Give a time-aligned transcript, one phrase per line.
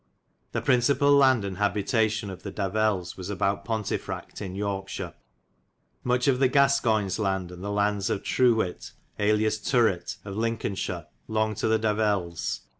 [0.53, 5.13] The principal land and habitation of the Davelles was about Pontefracte in Yorkeshire.
[6.03, 11.05] Much of the Ciascoynes lande and the landes of True whit, alias Turwit, of Lincolnshir,
[11.29, 12.61] longid to the Davelles.